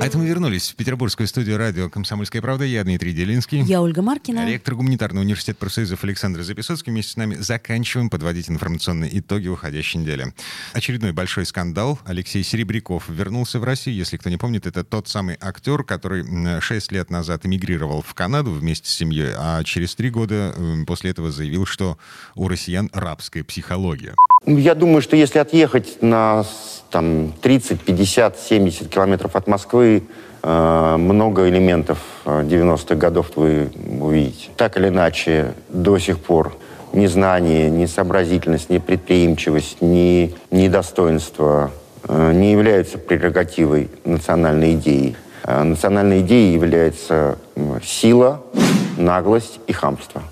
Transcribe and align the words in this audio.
А 0.00 0.06
это 0.06 0.16
мы 0.16 0.26
вернулись 0.26 0.70
в 0.70 0.76
петербургскую 0.76 1.26
студию 1.26 1.58
радио 1.58 1.90
«Комсомольская 1.90 2.40
правда». 2.40 2.64
Я 2.64 2.84
Дмитрий 2.84 3.12
Делинский. 3.12 3.62
Я 3.62 3.82
Ольга 3.82 4.00
Маркина. 4.00 4.46
Ректор 4.46 4.76
гуманитарного 4.76 5.24
университета 5.24 5.58
профсоюзов 5.58 6.04
Александр 6.04 6.42
Записоцкий. 6.42 6.92
Вместе 6.92 7.14
с 7.14 7.16
нами 7.16 7.34
заканчиваем 7.34 8.08
подводить 8.08 8.48
информационные 8.48 9.18
итоги 9.18 9.48
уходящей 9.48 9.98
недели. 9.98 10.32
Очередной 10.72 11.10
большой 11.10 11.46
скандал. 11.46 11.98
Алексей 12.04 12.44
Серебряков 12.44 13.08
вернулся 13.08 13.58
в 13.58 13.64
Россию. 13.64 13.96
Если 13.96 14.18
кто 14.18 14.30
не 14.30 14.36
помнит, 14.36 14.68
это 14.68 14.84
тот 14.84 15.08
самый 15.08 15.36
актер, 15.40 15.82
который 15.82 16.60
6 16.60 16.92
лет 16.92 17.10
назад 17.10 17.44
эмигрировал 17.44 18.02
в 18.02 18.14
Канаду 18.14 18.52
вместе 18.52 18.88
с 18.88 18.92
семьей, 18.92 19.32
а 19.36 19.64
через 19.64 19.96
три 19.96 20.10
года 20.10 20.54
после 20.86 21.10
этого 21.10 21.32
заявил, 21.32 21.66
что 21.66 21.98
у 22.36 22.46
россиян 22.46 22.88
рабская 22.92 23.42
психология. 23.42 24.14
Я 24.46 24.74
думаю, 24.74 25.02
что 25.02 25.14
если 25.14 25.38
отъехать 25.38 26.00
на 26.00 26.44
там, 26.90 27.34
30, 27.42 27.82
50, 27.82 28.38
70 28.38 28.88
километров 28.88 29.36
от 29.36 29.46
Москвы, 29.46 30.04
э, 30.42 30.96
много 30.96 31.48
элементов 31.48 31.98
90-х 32.24 32.94
годов 32.94 33.32
вы 33.36 33.70
увидите. 34.00 34.48
Так 34.56 34.78
или 34.78 34.88
иначе, 34.88 35.52
до 35.68 35.98
сих 35.98 36.18
пор 36.18 36.56
ни 36.94 37.06
знание, 37.06 37.68
ни 37.68 37.84
сообразительность, 37.84 38.70
ни 38.70 38.78
предприимчивость, 38.78 39.82
ни 39.82 40.34
недостоинство 40.50 41.70
э, 42.04 42.32
не 42.32 42.52
являются 42.52 42.96
прерогативой 42.96 43.90
национальной 44.06 44.74
идеи. 44.74 45.14
Э, 45.44 45.62
национальной 45.62 46.20
идеей 46.20 46.54
является 46.54 47.38
сила, 47.84 48.40
наглость 48.96 49.60
и 49.66 49.72
хамство. 49.72 50.22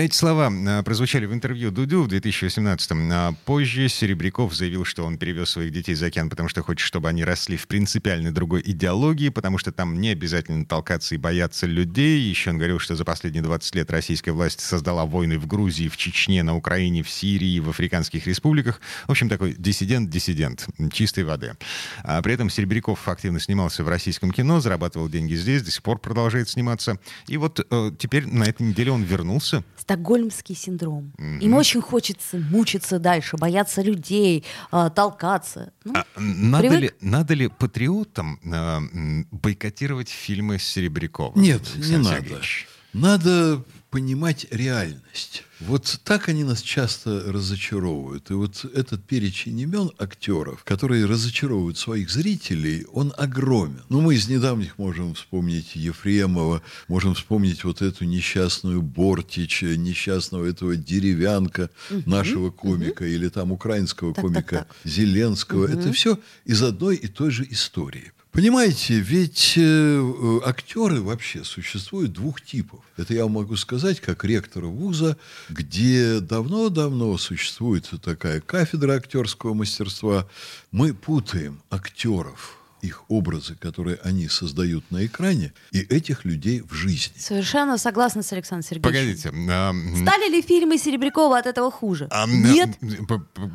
Эти 0.00 0.14
слова 0.14 0.50
а, 0.50 0.82
прозвучали 0.82 1.26
в 1.26 1.34
интервью 1.34 1.70
Дудю 1.70 2.02
в 2.02 2.08
2018-м. 2.08 3.10
А 3.12 3.34
позже 3.44 3.86
Серебряков 3.90 4.54
заявил, 4.54 4.86
что 4.86 5.04
он 5.04 5.18
перевез 5.18 5.50
своих 5.50 5.72
детей 5.72 5.94
за 5.94 6.06
океан, 6.06 6.30
потому 6.30 6.48
что 6.48 6.62
хочет, 6.62 6.86
чтобы 6.86 7.10
они 7.10 7.22
росли 7.22 7.58
в 7.58 7.66
принципиально 7.66 8.32
другой 8.32 8.62
идеологии, 8.64 9.28
потому 9.28 9.58
что 9.58 9.72
там 9.72 10.00
не 10.00 10.08
обязательно 10.08 10.64
толкаться 10.64 11.14
и 11.14 11.18
бояться 11.18 11.66
людей. 11.66 12.18
Еще 12.18 12.48
он 12.48 12.56
говорил, 12.56 12.78
что 12.78 12.96
за 12.96 13.04
последние 13.04 13.42
20 13.42 13.74
лет 13.74 13.90
российская 13.90 14.32
власть 14.32 14.60
создала 14.60 15.04
войны 15.04 15.38
в 15.38 15.46
Грузии, 15.46 15.88
в 15.88 15.98
Чечне, 15.98 16.42
на 16.42 16.56
Украине, 16.56 17.02
в 17.02 17.10
Сирии, 17.10 17.58
в 17.58 17.68
африканских 17.68 18.26
республиках. 18.26 18.80
В 19.06 19.10
общем, 19.10 19.28
такой 19.28 19.52
диссидент-диссидент 19.52 20.66
чистой 20.94 21.24
воды. 21.24 21.58
А 22.04 22.22
при 22.22 22.32
этом 22.32 22.48
Серебряков 22.48 23.06
активно 23.06 23.38
снимался 23.38 23.84
в 23.84 23.88
российском 23.90 24.30
кино, 24.30 24.60
зарабатывал 24.60 25.10
деньги 25.10 25.34
здесь, 25.34 25.60
до 25.60 25.70
сих 25.70 25.82
пор 25.82 25.98
продолжает 25.98 26.48
сниматься. 26.48 26.98
И 27.26 27.36
вот 27.36 27.60
э, 27.70 27.90
теперь 27.98 28.26
на 28.26 28.44
этой 28.44 28.62
неделе 28.62 28.92
он 28.92 29.02
вернулся 29.02 29.62
стокгольмский 29.90 30.54
синдром. 30.54 31.12
Mm-hmm. 31.18 31.40
Им 31.40 31.54
очень 31.54 31.80
хочется 31.80 32.38
мучиться 32.38 33.00
дальше, 33.00 33.36
бояться 33.36 33.82
людей, 33.82 34.44
э, 34.70 34.90
толкаться. 34.94 35.72
Ну, 35.82 35.94
а, 35.96 36.04
надо, 36.16 36.68
привык... 36.68 36.80
ли, 36.80 36.90
надо 37.00 37.34
ли 37.34 37.48
патриотам 37.48 38.38
э, 38.44 39.24
бойкотировать 39.32 40.08
фильмы 40.08 40.60
Серебрякова? 40.60 41.36
Нет, 41.36 41.62
Александр 41.74 41.98
не 41.98 42.04
Сергеевич? 42.04 42.66
надо. 42.68 42.79
Надо 42.92 43.64
понимать 43.90 44.46
реальность. 44.50 45.44
Вот 45.58 46.00
так 46.04 46.28
они 46.28 46.44
нас 46.44 46.62
часто 46.62 47.24
разочаровывают. 47.26 48.30
И 48.30 48.34
вот 48.34 48.64
этот 48.64 49.04
перечень 49.04 49.58
имен 49.60 49.90
актеров, 49.98 50.64
которые 50.64 51.06
разочаровывают 51.06 51.76
своих 51.76 52.10
зрителей, 52.10 52.86
он 52.92 53.12
огромен. 53.18 53.82
Ну, 53.88 54.00
мы 54.00 54.14
из 54.14 54.28
недавних 54.28 54.78
можем 54.78 55.14
вспомнить 55.14 55.74
Ефремова, 55.74 56.62
можем 56.88 57.14
вспомнить 57.14 57.64
вот 57.64 57.82
эту 57.82 58.04
несчастную 58.04 58.80
Бортича, 58.80 59.76
несчастного 59.76 60.46
этого 60.46 60.76
деревянка 60.76 61.68
угу, 61.90 62.08
нашего 62.08 62.50
комика, 62.50 63.02
угу. 63.02 63.10
или 63.10 63.28
там 63.28 63.52
украинского 63.52 64.14
так, 64.14 64.24
комика 64.24 64.56
так, 64.56 64.68
так. 64.68 64.76
Зеленского. 64.84 65.64
Угу. 65.64 65.72
Это 65.72 65.92
все 65.92 66.18
из 66.44 66.62
одной 66.62 66.96
и 66.96 67.08
той 67.08 67.30
же 67.30 67.46
истории. 67.50 68.12
Понимаете, 68.32 68.94
ведь 69.00 69.54
э, 69.56 69.60
э, 69.60 70.40
актеры 70.44 71.00
вообще 71.00 71.42
существуют 71.42 72.12
двух 72.12 72.40
типов. 72.40 72.80
Это 72.96 73.12
я 73.12 73.26
могу 73.26 73.56
сказать 73.56 74.00
как 74.00 74.24
ректор 74.24 74.66
вуза, 74.66 75.16
где 75.48 76.20
давно-давно 76.20 77.18
существует 77.18 77.90
такая 78.04 78.40
кафедра 78.40 78.92
актерского 78.92 79.54
мастерства. 79.54 80.28
Мы 80.70 80.94
путаем 80.94 81.60
актеров 81.70 82.59
их 82.82 83.04
образы, 83.08 83.54
которые 83.56 83.98
они 84.02 84.28
создают 84.28 84.90
на 84.90 85.06
экране, 85.06 85.52
и 85.72 85.80
этих 85.80 86.24
людей 86.24 86.62
в 86.62 86.72
жизни. 86.72 87.14
Совершенно 87.18 87.78
согласна 87.78 88.22
с 88.22 88.32
Александром 88.32 88.68
Сергеевичем. 88.68 89.32
Погодите. 89.32 89.52
А, 89.52 89.72
Стали 90.02 90.30
ли 90.30 90.42
фильмы 90.42 90.78
Серебрякова 90.78 91.38
от 91.38 91.46
этого 91.46 91.70
хуже? 91.70 92.08
А, 92.10 92.26
Нет? 92.26 92.70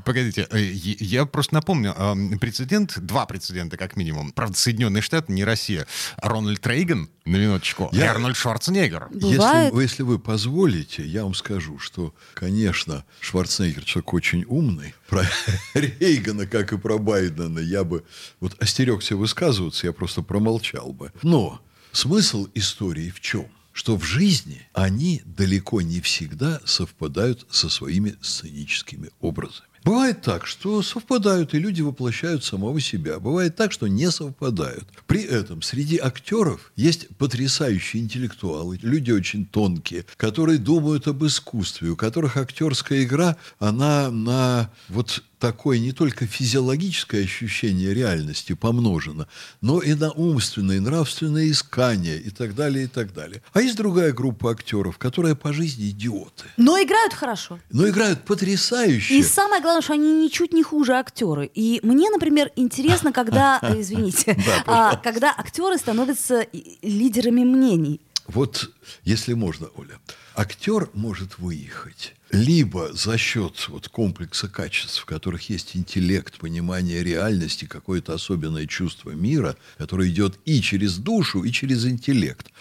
Погодите, 0.05 0.47
э, 0.51 0.61
я 0.61 1.25
просто 1.25 1.53
напомню, 1.55 1.93
а, 1.95 2.15
прецедент, 2.39 2.99
два 2.99 3.25
прецедента 3.25 3.77
как 3.77 3.95
минимум. 3.95 4.31
Правда, 4.31 4.57
Соединенные 4.57 5.01
Штаты, 5.01 5.31
не 5.31 5.43
Россия. 5.43 5.87
Рональд 6.17 6.65
Рейган, 6.65 7.09
на 7.25 7.37
минуточку, 7.37 7.89
я... 7.91 8.05
и 8.05 8.07
Арнольд 8.07 8.37
Шварценеггер. 8.37 9.09
Если, 9.11 9.81
если 9.81 10.03
вы 10.03 10.19
позволите, 10.19 11.03
я 11.05 11.23
вам 11.23 11.33
скажу, 11.33 11.79
что, 11.79 12.13
конечно, 12.35 13.03
Шварценеггер 13.19 13.83
человек 13.83 14.13
очень 14.13 14.45
умный. 14.47 14.93
Про 15.07 15.23
Рейгана, 15.73 16.45
как 16.45 16.73
и 16.73 16.77
про 16.77 16.97
Байдена, 16.97 17.59
я 17.59 17.83
бы 17.83 18.03
вот 18.39 18.55
остерегся 18.59 19.14
высказываться, 19.15 19.87
я 19.87 19.93
просто 19.93 20.21
промолчал 20.21 20.93
бы. 20.93 21.11
Но 21.23 21.61
смысл 21.91 22.47
истории 22.53 23.09
в 23.09 23.19
чем? 23.21 23.47
Что 23.71 23.97
в 23.97 24.03
жизни 24.03 24.67
они 24.73 25.21
далеко 25.25 25.81
не 25.81 25.99
всегда 25.99 26.61
совпадают 26.65 27.45
со 27.49 27.69
своими 27.69 28.15
сценическими 28.21 29.09
образами. 29.19 29.74
Бывает 29.85 30.23
так, 30.23 30.47
что 30.47 30.81
совпадают, 30.81 31.53
и 31.53 31.59
люди 31.59 31.83
воплощают 31.83 32.43
самого 32.43 32.81
себя. 32.81 33.19
Бывает 33.19 33.55
так, 33.55 33.71
что 33.71 33.85
не 33.85 34.09
совпадают. 34.09 34.87
При 35.05 35.21
этом 35.21 35.61
среди 35.61 35.99
актеров 35.99 36.71
есть 36.75 37.07
потрясающие 37.19 38.01
интеллектуалы, 38.01 38.79
люди 38.81 39.11
очень 39.11 39.45
тонкие, 39.45 40.05
которые 40.17 40.57
думают 40.57 41.07
об 41.07 41.23
искусстве, 41.23 41.91
у 41.91 41.95
которых 41.95 42.35
актерская 42.35 43.03
игра, 43.03 43.37
она 43.59 44.09
на 44.09 44.71
вот 44.89 45.23
такое 45.39 45.79
не 45.79 45.91
только 45.91 46.25
физиологическое 46.25 47.23
ощущение 47.23 47.93
реальности 47.93 48.53
помножено, 48.53 49.27
но 49.61 49.79
и 49.79 49.93
на 49.93 50.11
умственное, 50.11 50.81
нравственное 50.81 51.51
искание 51.51 52.17
и 52.17 52.31
так 52.31 52.55
далее, 52.55 52.85
и 52.85 52.87
так 52.87 53.13
далее. 53.13 53.43
А 53.53 53.61
есть 53.61 53.75
другая 53.77 54.11
группа 54.11 54.51
актеров, 54.51 54.97
которая 54.97 55.35
по 55.35 55.53
жизни 55.53 55.89
идиоты. 55.91 56.45
Но 56.57 56.81
играют 56.81 57.13
хорошо. 57.13 57.59
Но 57.69 57.87
играют 57.87 58.23
потрясающе. 58.23 59.19
И 59.19 59.23
самое 59.23 59.61
главное, 59.61 59.74
что 59.81 59.93
они 59.93 60.23
ничуть 60.23 60.53
не 60.53 60.63
хуже 60.63 60.93
актеры. 60.93 61.49
И 61.53 61.79
мне, 61.83 62.09
например, 62.09 62.51
интересно, 62.55 63.11
когда, 63.11 63.59
извините, 63.75 64.37
а, 64.65 64.95
когда 64.97 65.33
актеры 65.37 65.77
становятся 65.77 66.47
лидерами 66.81 67.43
мнений. 67.43 68.01
Вот, 68.27 68.71
если 69.03 69.33
можно, 69.33 69.67
Оля, 69.75 69.99
актер 70.35 70.89
может 70.93 71.39
выехать 71.39 72.15
либо 72.31 72.91
за 72.93 73.17
счет 73.17 73.67
вот 73.69 73.87
комплекса 73.87 74.49
качеств, 74.49 75.01
в 75.01 75.05
которых 75.05 75.49
есть 75.49 75.75
интеллект, 75.75 76.37
понимание 76.37 77.03
реальности, 77.03 77.65
какое-то 77.65 78.13
особенное 78.13 78.65
чувство 78.67 79.11
мира, 79.11 79.55
которое 79.77 80.09
идет 80.09 80.37
и 80.43 80.61
через 80.61 80.97
душу, 80.97 81.43
и 81.43 81.51
через 81.51 81.85
интеллект. 81.85 82.51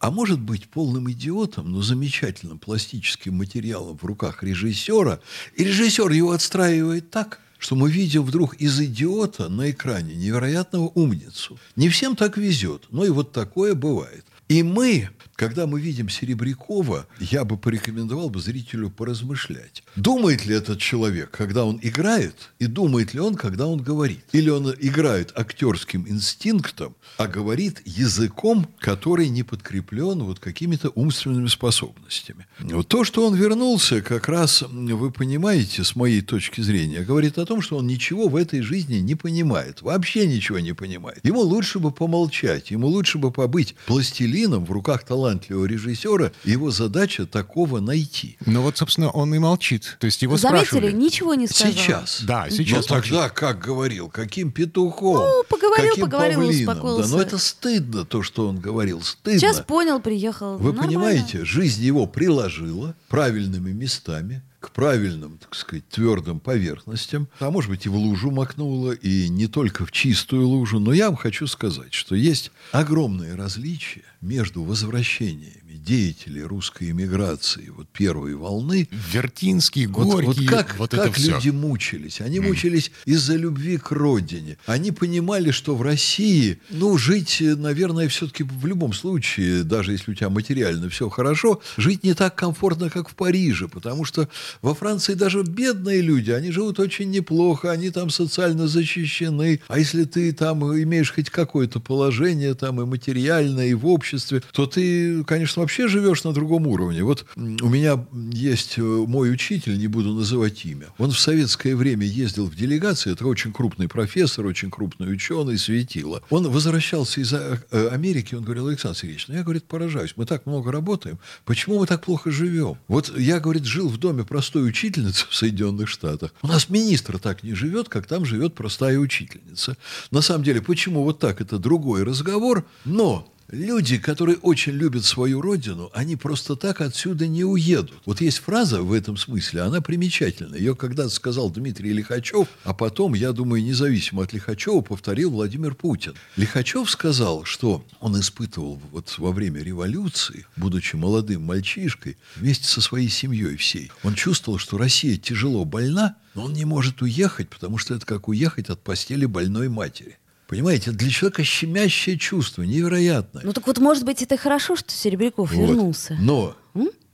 А 0.00 0.10
может 0.10 0.40
быть 0.40 0.68
полным 0.68 1.10
идиотом, 1.10 1.70
но 1.72 1.80
замечательным 1.82 2.58
пластическим 2.58 3.34
материалом 3.34 3.96
в 3.96 4.04
руках 4.04 4.42
режиссера, 4.42 5.20
и 5.56 5.64
режиссер 5.64 6.10
его 6.10 6.32
отстраивает 6.32 7.10
так, 7.10 7.40
что 7.58 7.76
мы 7.76 7.90
видим 7.90 8.24
вдруг 8.24 8.56
из 8.56 8.78
идиота 8.80 9.48
на 9.48 9.70
экране 9.70 10.14
невероятного 10.14 10.88
умницу. 10.94 11.58
Не 11.76 11.88
всем 11.88 12.16
так 12.16 12.36
везет, 12.36 12.86
но 12.90 13.04
и 13.04 13.08
вот 13.08 13.32
такое 13.32 13.74
бывает. 13.74 14.26
И 14.52 14.62
мы 14.62 15.08
когда 15.42 15.66
мы 15.66 15.80
видим 15.80 16.08
Серебрякова, 16.08 17.06
я 17.18 17.44
бы 17.44 17.56
порекомендовал 17.56 18.30
бы 18.30 18.40
зрителю 18.40 18.90
поразмышлять. 18.90 19.82
Думает 19.96 20.46
ли 20.46 20.54
этот 20.54 20.78
человек, 20.78 21.32
когда 21.32 21.64
он 21.64 21.80
играет, 21.82 22.50
и 22.60 22.66
думает 22.66 23.12
ли 23.12 23.18
он, 23.18 23.34
когда 23.34 23.66
он 23.66 23.82
говорит? 23.82 24.24
Или 24.30 24.50
он 24.50 24.72
играет 24.78 25.32
актерским 25.34 26.06
инстинктом, 26.08 26.94
а 27.16 27.26
говорит 27.26 27.82
языком, 27.84 28.68
который 28.78 29.28
не 29.30 29.42
подкреплен 29.42 30.22
вот 30.22 30.38
какими-то 30.38 30.90
умственными 30.90 31.48
способностями. 31.48 32.46
Вот 32.60 32.86
то, 32.86 33.02
что 33.02 33.26
он 33.26 33.34
вернулся, 33.34 34.00
как 34.00 34.28
раз, 34.28 34.62
вы 34.62 35.10
понимаете, 35.10 35.82
с 35.82 35.96
моей 35.96 36.20
точки 36.20 36.60
зрения, 36.60 37.00
говорит 37.00 37.38
о 37.38 37.46
том, 37.46 37.62
что 37.62 37.78
он 37.78 37.88
ничего 37.88 38.28
в 38.28 38.36
этой 38.36 38.60
жизни 38.60 38.98
не 38.98 39.16
понимает, 39.16 39.82
вообще 39.82 40.26
ничего 40.26 40.60
не 40.60 40.72
понимает. 40.72 41.18
Ему 41.24 41.40
лучше 41.40 41.80
бы 41.80 41.90
помолчать, 41.90 42.70
ему 42.70 42.86
лучше 42.86 43.18
бы 43.18 43.32
побыть 43.32 43.74
пластилином, 43.86 44.41
Павлином 44.42 44.64
в 44.64 44.72
руках 44.72 45.04
талантливого 45.04 45.66
режиссера, 45.66 46.32
его 46.44 46.70
задача 46.70 47.26
такого 47.26 47.80
найти. 47.80 48.36
Ну 48.46 48.62
вот, 48.62 48.76
собственно, 48.78 49.10
он 49.10 49.34
и 49.34 49.38
молчит. 49.38 49.96
То 50.00 50.06
есть 50.06 50.22
его 50.22 50.36
Заметили, 50.36 50.66
спрашивали. 50.66 50.92
ничего 50.92 51.34
не 51.34 51.46
сказал. 51.46 51.72
Сейчас. 51.72 52.22
Да, 52.22 52.46
Но 52.50 52.56
сейчас 52.56 52.86
тогда, 52.86 53.28
как 53.28 53.60
говорил, 53.60 54.08
каким 54.08 54.50
петухом? 54.50 55.14
Ну, 55.18 55.44
поговорил, 55.48 55.90
каким 55.90 56.04
поговорил, 56.04 56.40
павлином? 56.40 56.64
Да, 56.66 56.72
успокоился. 56.72 57.10
но 57.12 57.22
это 57.22 57.38
стыдно, 57.38 58.04
то, 58.04 58.22
что 58.22 58.48
он 58.48 58.58
говорил, 58.58 59.02
стыдно. 59.02 59.38
Сейчас 59.38 59.60
понял, 59.60 60.00
приехал. 60.00 60.58
Вы 60.58 60.72
Нормально. 60.72 60.82
понимаете, 60.86 61.44
жизнь 61.44 61.82
его 61.82 62.06
приложила 62.06 62.94
правильными 63.08 63.70
местами 63.70 64.42
правильным, 64.72 65.38
так 65.38 65.54
сказать, 65.54 65.88
твердым 65.88 66.40
поверхностям, 66.40 67.28
а 67.38 67.50
может 67.50 67.70
быть 67.70 67.86
и 67.86 67.88
в 67.88 67.96
лужу 67.96 68.30
макнула, 68.30 68.92
и 68.92 69.28
не 69.28 69.46
только 69.46 69.86
в 69.86 69.92
чистую 69.92 70.48
лужу. 70.48 70.78
Но 70.80 70.92
я 70.92 71.06
вам 71.06 71.16
хочу 71.16 71.46
сказать, 71.46 71.92
что 71.94 72.14
есть 72.14 72.50
огромное 72.72 73.36
различие 73.36 74.04
между 74.20 74.62
возвращениями 74.62 75.62
деятелей 75.82 76.42
русской 76.42 76.90
эмиграции 76.90 77.68
вот 77.68 77.88
первой 77.88 78.34
волны 78.34 78.88
Вертинский, 79.12 79.86
вот, 79.86 80.06
Горький, 80.06 80.46
вот 80.46 80.48
как, 80.48 80.78
вот 80.78 80.90
как 80.92 81.08
это 81.08 81.12
все. 81.12 81.32
люди 81.32 81.50
мучились? 81.50 82.20
Они 82.20 82.40
мучились 82.40 82.92
из-за 83.04 83.36
любви 83.36 83.78
к 83.78 83.90
родине. 83.90 84.58
Они 84.66 84.92
понимали, 84.92 85.50
что 85.50 85.74
в 85.74 85.82
России, 85.82 86.60
ну, 86.70 86.96
жить, 86.96 87.38
наверное, 87.40 88.08
все-таки 88.08 88.44
в 88.44 88.66
любом 88.66 88.92
случае, 88.92 89.64
даже 89.64 89.92
если 89.92 90.12
у 90.12 90.14
тебя 90.14 90.30
материально 90.30 90.88
все 90.88 91.08
хорошо, 91.08 91.60
жить 91.76 92.04
не 92.04 92.14
так 92.14 92.34
комфортно, 92.36 92.88
как 92.88 93.08
в 93.08 93.14
Париже, 93.14 93.68
потому 93.68 94.04
что 94.04 94.28
во 94.62 94.74
Франции 94.74 95.14
даже 95.14 95.42
бедные 95.42 96.00
люди, 96.00 96.30
они 96.30 96.52
живут 96.52 96.78
очень 96.78 97.10
неплохо, 97.10 97.70
они 97.72 97.90
там 97.90 98.10
социально 98.10 98.68
защищены. 98.68 99.60
А 99.66 99.78
если 99.78 100.04
ты 100.04 100.32
там 100.32 100.62
имеешь 100.80 101.12
хоть 101.12 101.30
какое-то 101.30 101.80
положение, 101.80 102.54
там 102.54 102.80
и 102.80 102.84
материальное, 102.84 103.66
и 103.66 103.74
в 103.74 103.86
обществе, 103.86 104.42
то 104.52 104.66
ты, 104.66 105.24
конечно, 105.24 105.62
вообще 105.62 105.88
живешь 105.88 106.22
на 106.22 106.32
другом 106.32 106.68
уровне. 106.68 107.02
Вот 107.02 107.26
у 107.36 107.68
меня 107.68 108.06
есть 108.32 108.78
э, 108.78 108.82
мой 108.82 109.32
учитель, 109.32 109.78
не 109.78 109.88
буду 109.88 110.12
называть 110.12 110.64
имя. 110.64 110.86
Он 110.98 111.10
в 111.10 111.18
советское 111.18 111.74
время 111.74 112.06
ездил 112.06 112.46
в 112.46 112.54
делегации, 112.54 113.12
это 113.12 113.26
очень 113.26 113.52
крупный 113.52 113.88
профессор, 113.88 114.46
очень 114.46 114.70
крупный 114.70 115.12
ученый, 115.12 115.58
светило. 115.58 116.22
Он 116.30 116.48
возвращался 116.48 117.20
из 117.20 117.32
э, 117.32 117.60
э, 117.72 117.88
Америки, 117.88 118.36
он 118.36 118.44
говорил, 118.44 118.68
Александр 118.68 118.96
Сергеевич, 118.96 119.26
ну 119.26 119.34
я, 119.34 119.42
говорит, 119.42 119.64
поражаюсь, 119.64 120.12
мы 120.14 120.24
так 120.24 120.46
много 120.46 120.70
работаем, 120.70 121.18
почему 121.44 121.80
мы 121.80 121.86
так 121.86 122.04
плохо 122.04 122.30
живем? 122.30 122.78
Вот 122.86 123.12
я, 123.18 123.40
говорит, 123.40 123.64
жил 123.64 123.88
в 123.88 123.98
доме 123.98 124.22
простой 124.52 124.68
учительницы 124.68 125.24
в 125.30 125.34
Соединенных 125.34 125.88
Штатах. 125.88 126.34
У 126.42 126.46
нас 126.46 126.68
министр 126.68 127.18
так 127.18 127.42
не 127.42 127.54
живет, 127.54 127.88
как 127.88 128.06
там 128.06 128.26
живет 128.26 128.54
простая 128.54 128.98
учительница. 128.98 129.78
На 130.10 130.20
самом 130.20 130.44
деле, 130.44 130.60
почему 130.60 131.04
вот 131.04 131.18
так, 131.18 131.40
это 131.40 131.58
другой 131.58 132.02
разговор, 132.02 132.66
но 132.84 133.31
Люди, 133.52 133.98
которые 133.98 134.38
очень 134.38 134.72
любят 134.72 135.04
свою 135.04 135.42
родину, 135.42 135.90
они 135.92 136.16
просто 136.16 136.56
так 136.56 136.80
отсюда 136.80 137.26
не 137.26 137.44
уедут. 137.44 137.92
Вот 138.06 138.22
есть 138.22 138.38
фраза 138.38 138.80
в 138.82 138.94
этом 138.94 139.18
смысле, 139.18 139.60
она 139.60 139.82
примечательная. 139.82 140.58
Ее 140.58 140.74
когда-то 140.74 141.10
сказал 141.10 141.50
Дмитрий 141.50 141.92
Лихачев, 141.92 142.48
а 142.64 142.72
потом, 142.72 143.12
я 143.12 143.32
думаю, 143.32 143.62
независимо 143.62 144.22
от 144.22 144.32
Лихачева, 144.32 144.80
повторил 144.80 145.32
Владимир 145.32 145.74
Путин. 145.74 146.14
Лихачев 146.36 146.88
сказал, 146.90 147.44
что 147.44 147.84
он 148.00 148.18
испытывал 148.18 148.80
вот 148.90 149.14
во 149.18 149.32
время 149.32 149.62
революции, 149.62 150.46
будучи 150.56 150.96
молодым 150.96 151.42
мальчишкой, 151.42 152.16
вместе 152.36 152.66
со 152.66 152.80
своей 152.80 153.10
семьей 153.10 153.56
всей. 153.56 153.92
Он 154.02 154.14
чувствовал, 154.14 154.58
что 154.58 154.78
Россия 154.78 155.18
тяжело 155.18 155.66
больна, 155.66 156.16
но 156.34 156.44
он 156.44 156.54
не 156.54 156.64
может 156.64 157.02
уехать, 157.02 157.50
потому 157.50 157.76
что 157.76 157.94
это 157.94 158.06
как 158.06 158.28
уехать 158.28 158.70
от 158.70 158.82
постели 158.82 159.26
больной 159.26 159.68
матери. 159.68 160.16
Понимаете, 160.52 160.90
для 160.90 161.08
человека 161.08 161.44
щемящее 161.44 162.18
чувство, 162.18 162.62
невероятное. 162.62 163.42
Ну 163.42 163.54
так 163.54 163.66
вот, 163.66 163.78
может 163.78 164.04
быть, 164.04 164.20
это 164.20 164.36
хорошо, 164.36 164.76
что 164.76 164.92
Серебряков 164.92 165.50
Вот. 165.50 165.58
вернулся. 165.66 166.14
Но 166.20 166.54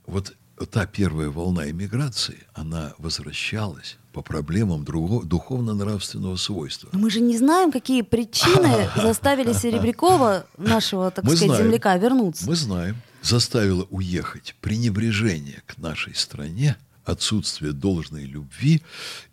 вот 0.05 0.33
та 0.69 0.85
первая 0.85 1.29
волна 1.29 1.69
эмиграции, 1.69 2.39
она 2.53 2.91
возвращалась 2.97 3.95
по 4.11 4.21
проблемам 4.21 4.83
друго- 4.83 5.23
духовно-нравственного 5.23 6.35
свойства. 6.35 6.89
Но 6.91 6.99
мы 6.99 7.09
же 7.09 7.21
не 7.21 7.37
знаем, 7.37 7.71
какие 7.71 8.01
причины 8.01 8.89
заставили 9.01 9.53
Серебрякова, 9.53 10.45
нашего, 10.57 11.09
так 11.09 11.23
Мы 11.23 11.37
сказать, 11.37 11.47
знаем. 11.47 11.63
земляка, 11.63 11.95
вернуться. 11.95 12.45
Мы 12.45 12.57
знаем, 12.57 12.97
заставило 13.21 13.87
уехать 13.89 14.53
пренебрежение 14.59 15.63
к 15.65 15.77
нашей 15.77 16.13
стране, 16.13 16.75
отсутствие 17.09 17.73
должной 17.73 18.25
любви 18.25 18.81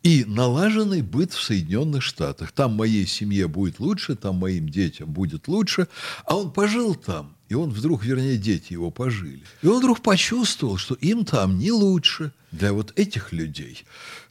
и 0.02 0.24
налаженный 0.26 1.02
быт 1.02 1.32
в 1.32 1.42
Соединенных 1.42 2.02
Штатах. 2.02 2.52
Там 2.52 2.74
моей 2.74 3.06
семье 3.06 3.48
будет 3.48 3.80
лучше, 3.80 4.16
там 4.16 4.36
моим 4.36 4.68
детям 4.68 5.12
будет 5.12 5.48
лучше. 5.48 5.88
А 6.24 6.36
он 6.36 6.52
пожил 6.52 6.94
там, 6.94 7.35
и 7.48 7.54
он 7.54 7.70
вдруг, 7.70 8.04
вернее, 8.04 8.36
дети 8.36 8.72
его 8.72 8.90
пожили. 8.90 9.42
И 9.62 9.66
он 9.66 9.78
вдруг 9.78 10.00
почувствовал, 10.00 10.76
что 10.76 10.94
им 10.94 11.24
там 11.24 11.58
не 11.58 11.72
лучше. 11.72 12.32
Для 12.52 12.72
вот 12.72 12.92
этих 12.96 13.32
людей, 13.32 13.84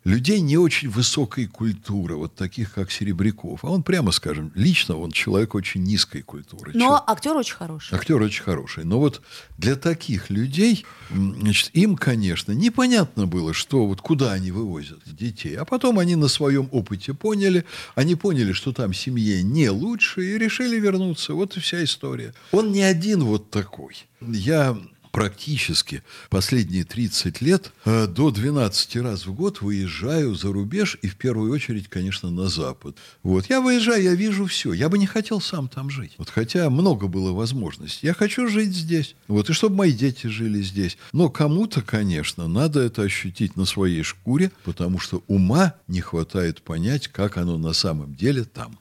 людей 0.04 0.40
не 0.40 0.58
очень 0.58 0.90
высокой 0.90 1.48
культуры, 1.48 2.16
вот 2.16 2.34
таких, 2.34 2.74
как 2.74 2.90
Серебряков. 2.90 3.64
А 3.64 3.70
он, 3.70 3.84
прямо 3.84 4.12
скажем, 4.12 4.52
лично 4.56 4.98
он 4.98 5.12
человек 5.12 5.54
очень 5.54 5.84
низкой 5.84 6.22
культуры. 6.22 6.72
Но 6.74 7.04
актер 7.06 7.36
очень 7.36 7.56
хороший. 7.56 7.94
Актер 7.94 8.20
очень 8.20 8.42
хороший. 8.42 8.84
Но 8.84 9.00
вот 9.00 9.22
для 9.58 9.76
таких 9.76 10.30
людей, 10.30 10.86
значит, 11.12 11.70
им, 11.74 11.98
конечно, 11.98 12.54
непонятно 12.54 13.28
было, 13.28 13.54
что 13.54 13.86
вот 13.86 14.02
куда 14.02 14.32
они 14.32 14.50
вывозят 14.50 15.02
детей. 15.06 15.56
А 15.56 15.66
потом 15.66 16.00
они 16.00 16.16
на 16.16 16.30
своем 16.30 16.70
опыте 16.72 17.14
поняли, 17.14 17.66
они 17.96 18.16
поняли, 18.16 18.54
что 18.54 18.72
там 18.72 18.94
семье 18.94 19.44
не 19.44 19.70
лучше, 19.70 20.26
и 20.26 20.38
решили 20.40 20.80
вернуться. 20.80 21.34
Вот 21.34 21.58
и 21.58 21.60
вся 21.60 21.84
история. 21.84 22.34
Он 22.52 22.72
не 22.72 22.82
один 22.82 23.05
вот 23.14 23.52
такой. 23.52 23.96
Я 24.22 24.78
практически 25.16 26.04
последние 26.30 26.84
30 26.84 27.40
лет 27.40 27.72
э, 27.86 28.06
до 28.06 28.32
12 28.32 28.98
раз 28.98 29.26
в 29.26 29.34
год 29.34 29.62
выезжаю 29.62 30.36
за 30.36 30.52
рубеж 30.52 30.98
и 31.02 31.08
в 31.08 31.16
первую 31.16 31.54
очередь, 31.54 31.88
конечно, 31.88 32.30
на 32.32 32.50
Запад. 32.50 32.98
Вот. 33.24 33.46
Я 33.50 33.62
выезжаю, 33.62 34.04
я 34.04 34.14
вижу 34.14 34.46
все. 34.46 34.74
Я 34.74 34.90
бы 34.90 34.98
не 34.98 35.08
хотел 35.08 35.40
сам 35.40 35.70
там 35.70 35.90
жить. 35.90 36.16
Вот, 36.18 36.30
хотя 36.30 36.70
много 36.70 37.08
было 37.08 37.32
возможностей. 37.32 38.08
Я 38.08 38.14
хочу 38.14 38.50
жить 38.50 38.76
здесь. 38.76 39.16
Вот. 39.30 39.50
И 39.50 39.54
чтобы 39.54 39.78
мои 39.78 39.94
дети 39.94 40.28
жили 40.28 40.62
здесь. 40.62 40.98
Но 41.14 41.30
кому-то, 41.30 41.82
конечно, 41.82 42.50
надо 42.50 42.82
это 42.82 43.04
ощутить 43.04 43.56
на 43.56 43.64
своей 43.64 44.04
шкуре, 44.04 44.52
потому 44.66 45.00
что 45.00 45.24
ума 45.28 45.76
не 45.88 46.02
хватает 46.02 46.62
понять, 46.62 47.08
как 47.08 47.38
оно 47.38 47.58
на 47.58 47.72
самом 47.72 48.16
деле 48.16 48.44
там. 48.44 48.78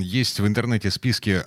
Есть 0.00 0.40
в 0.40 0.46
интернете 0.46 0.90
списки 0.90 1.42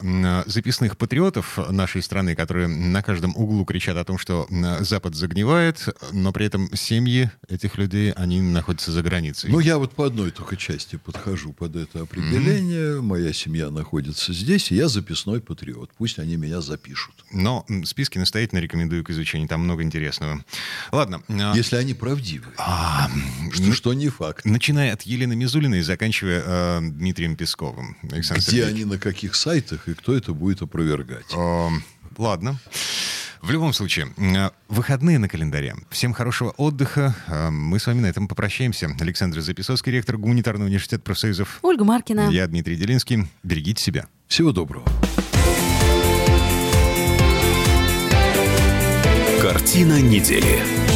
записных 0.50 0.98
патриотов 0.98 1.58
нашей 1.70 2.02
страны, 2.02 2.36
которые 2.36 2.68
на 2.68 3.02
каждом 3.02 3.36
углу 3.36 3.66
кричат 3.66 3.98
о 3.98 4.04
том, 4.04 4.18
что 4.18 4.48
Запад 4.82 5.16
загнивает, 5.16 5.88
но 6.12 6.32
при 6.32 6.46
этом 6.46 6.70
семьи 6.76 7.30
этих 7.50 7.78
людей, 7.78 8.12
они 8.12 8.42
находятся 8.42 8.92
за 8.92 9.02
границей. 9.02 9.50
Ну, 9.50 9.60
я 9.60 9.78
вот 9.78 9.94
по 9.94 10.06
одной 10.06 10.32
только 10.32 10.56
части 10.58 10.96
подхожу 10.98 11.54
под 11.54 11.76
это 11.76 12.02
определение. 12.02 13.02
Моя 13.02 13.34
семья 13.34 13.70
находится 13.70 14.34
здесь, 14.34 14.72
и 14.72 14.76
я 14.76 14.88
записной 14.88 15.42
патриот. 15.42 15.92
Пусть 15.98 16.20
они 16.20 16.36
меня 16.36 16.62
запишут. 16.62 17.14
Но 17.32 17.66
списки 17.86 18.18
настоятельно 18.18 18.60
рекомендую 18.60 19.04
к 19.04 19.10
изучению, 19.12 19.48
там 19.48 19.62
много 19.62 19.84
интересного. 19.84 20.44
Ладно. 20.92 21.22
а, 21.30 21.54
Если 21.56 21.76
они 21.76 21.94
правдивы. 21.94 22.48
а, 22.58 23.10
Что, 23.52 23.74
что 23.74 23.94
не 23.94 24.10
факт. 24.10 24.46
Начиная 24.46 24.94
от 24.94 25.04
Елены 25.04 25.36
Мизулиной 25.36 25.80
и 25.80 25.82
заканчивая 25.82 26.44
э, 26.46 26.80
Дмитрием 26.82 27.36
Песковым. 27.36 27.87
Александр 28.12 28.42
Где 28.42 28.52
Сергеевич. 28.52 28.74
они, 28.74 28.86
на 28.86 28.98
каких 28.98 29.36
сайтах, 29.36 29.88
и 29.88 29.94
кто 29.94 30.16
это 30.16 30.34
будет 30.34 30.62
опровергать. 30.62 31.26
Эм, 31.34 31.84
Ладно. 32.18 32.58
В 33.42 33.52
любом 33.52 33.72
случае, 33.72 34.08
э, 34.18 34.50
выходные 34.68 35.20
на 35.20 35.30
календаре. 35.30 35.76
Всем 35.92 36.12
хорошего 36.14 36.50
отдыха. 36.58 37.16
Э, 37.28 37.50
Мы 37.52 37.80
с 37.80 37.86
вами 37.86 38.02
на 38.02 38.08
этом 38.08 38.28
попрощаемся. 38.28 38.90
Александр 39.00 39.42
Записовский, 39.42 39.92
ректор 39.92 40.18
Гуманитарного 40.18 40.68
университета 40.68 41.04
профсоюзов. 41.04 41.60
Ольга 41.62 41.84
Маркина. 41.84 42.30
Я 42.32 42.48
Дмитрий 42.48 42.76
Делинский. 42.76 43.28
Берегите 43.44 43.82
себя. 43.84 44.08
Всего 44.28 44.52
доброго. 44.52 44.86
Картина 49.42 50.02
недели. 50.02 50.87